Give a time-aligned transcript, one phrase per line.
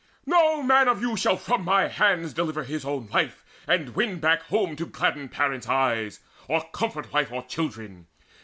[0.25, 4.41] No man of you Shall from mine hands deliver his own life, And win back
[4.45, 8.07] home, to gladden parents eyes, Or comfort wife or children.